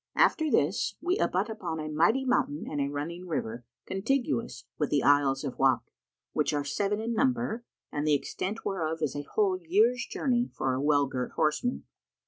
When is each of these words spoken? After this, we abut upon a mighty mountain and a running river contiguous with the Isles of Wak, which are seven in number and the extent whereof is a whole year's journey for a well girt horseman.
After 0.15 0.49
this, 0.49 0.95
we 0.99 1.19
abut 1.19 1.47
upon 1.47 1.79
a 1.79 1.87
mighty 1.87 2.25
mountain 2.25 2.65
and 2.67 2.81
a 2.81 2.89
running 2.89 3.27
river 3.27 3.65
contiguous 3.85 4.65
with 4.79 4.89
the 4.89 5.03
Isles 5.03 5.43
of 5.43 5.59
Wak, 5.59 5.91
which 6.33 6.53
are 6.55 6.63
seven 6.63 6.99
in 6.99 7.13
number 7.13 7.63
and 7.91 8.07
the 8.07 8.15
extent 8.15 8.65
whereof 8.65 9.03
is 9.03 9.15
a 9.15 9.21
whole 9.21 9.59
year's 9.61 10.03
journey 10.07 10.47
for 10.51 10.73
a 10.73 10.81
well 10.81 11.05
girt 11.05 11.33
horseman. 11.33 11.83